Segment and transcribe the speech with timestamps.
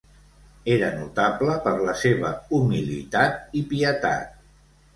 [0.75, 4.45] Era notable per la seva humilitat i pietat.